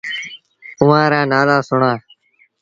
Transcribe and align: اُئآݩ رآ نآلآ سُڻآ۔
اُئآݩ 0.81 1.09
رآ 1.11 1.21
نآلآ 1.31 1.57
سُڻآ۔ 1.67 1.91